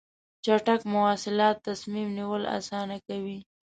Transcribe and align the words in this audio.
چټک 0.43 0.81
مواصلات 0.93 1.55
تصمیم 1.67 2.07
نیول 2.17 2.43
اسانه 2.57 2.97
کوي. 3.07 3.37